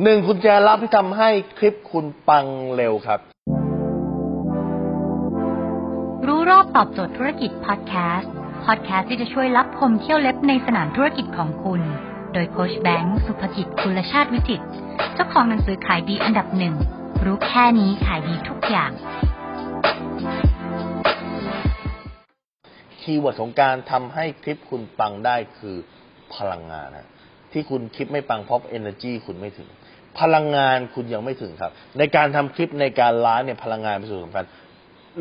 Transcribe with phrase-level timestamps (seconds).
[0.00, 2.46] หนึ่งกุญแจลับที่ทำให้คลิปคุณปัง
[2.76, 3.20] เร็วครับ
[6.26, 8.32] รู้รอบตอบโจทย์ธุรกิจพอดแคสต์
[8.64, 11.80] พอดแคสต์ที่จะช่วยลับคมเขี้ยวเล็บในสนามธุรกิจของคุณ
[12.32, 14.64] โดยโคชแบงค์สุภกิจคุณชาติวิจิตร
[15.14, 16.74] เจ้าของหนังสือขายดีอันดับหนึ่ง
[17.24, 18.90] รู้แค่นี้ขายดีทุกอย่าง
[23.00, 25.76] keyword ของการทำให้คลิปคุณปังได้คือ
[26.34, 27.08] พลังงานนะ
[27.52, 29.68] ที่คุณคลิปไม่ปังเพราะ energy คุณไม่ถึง
[30.20, 34.46] พลังงานคุณยังไม่ถึงครับ ในการทำคลิปในการไลฟ์เนี่ยพลังงานเป็นส่วนสำคัญ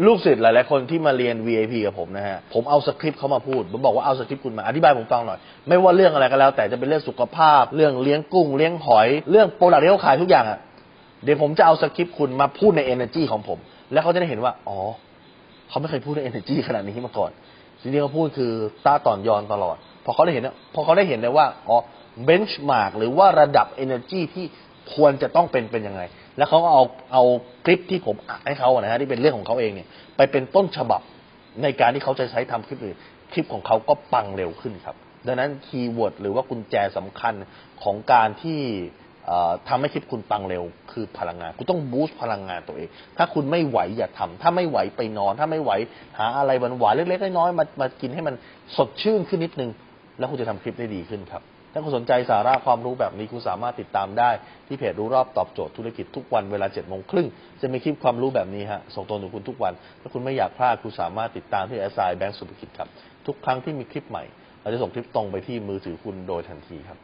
[0.06, 10.60] ลูกศิษย์หลาย ๆ คนที่มาเรียน VIP กับผมนะฮะ ผมเอาสคริปต์เขามาพูด ผมบอกว่าเอาสคริปต์คุณมาอธิบายผมฟังหน่อย ไม่ว่าเรื่องอะไรก็แล้ว แต่จะเป็นเรื่องสุขภาพ เรื่องเลี้ยงกุ้ง เลี้ยงหอย เรื่อง product ที่เขาขายทุกอย่างอะ
[11.24, 13.60] เดี๋ยวผมจะเอาสคริปต์คุณมาพูดใน energy ของผม
[13.92, 14.78] แล้วเขาจะได้เห็นว่า อ๋อ
[15.70, 17.32] เขาไม่เคยพูดใน energy ขนาดนี้มาก่อน
[17.82, 18.52] สิ่งที่เขาพูดคือ
[18.86, 21.78] ต้าต่อนยอนตลอด พอเขาได้เห็นเนี่ยพอเขาได้เห็นเลยว่า อ๋อ
[22.24, 24.46] เบนช์มาร์กหรือว่าระดับ energy ที่
[24.96, 26.02] ควรจะต้องเป็นเป็นยังไง
[26.38, 27.24] แล้วเขาก็เอาเอา
[27.66, 31.02] คลิปที่ผมอัดให้เขาอะนะฮะที่เป็นเรื่องของเขาเองเนี่ย ไปเป็นต้นฉบับ
[31.64, 32.98] ในการที่เขาจะใช้ทำคลิปอื่น
[33.34, 34.96] คลิปของเขาก็ปังเร็วขึ้นครับ
[35.28, 37.34] ดังนั้นคีย์เวิร์ดหรือว่ากุญแจสำคัญ
[37.84, 38.60] ของการที่
[39.26, 45.72] เอ่อทำให้คลิปคุณปังเร็วคือพลังงาน คุณต้องบูสต์พลังงานตัวเอง ถ้าคุณไม่ไหวอย่าทำถ้าไม่ไหวไปนอน ถ้าไม่ไหว
[46.18, 48.36] หาอะไรหวานๆเล็กๆน้อยๆมามากินให้มัน
[48.78, 49.72] สดชื่นขึ้นนิดนึง
[50.18, 54.30] แล้วคุณจะทำคลิปได้ดีขึ้นครับ ถ้าคุณสนใจสาระความรู้แบบนี้คุณสามารถติดตามได้
[54.68, 57.28] ที่เพจรู้รอบตอบโจทย์ธุรกิจทุกวันเวลา7จ็ดโมงครึ่ง
[57.62, 62.90] จะมีคลิปความรู้แบบนี้ฮะส่งตรงถึงคุณทุกวัน ถ้าคุณไม่อยากพลาดคุณสามารถติดตามที่แอสไซแบงก์สุภกิจครับ
[63.28, 64.24] ทุกครั้งที่มีคลิปใหม่
[64.62, 67.00] เราจะส่งคลิปตรงไปที่มือถือคุณโดยทันทีครับ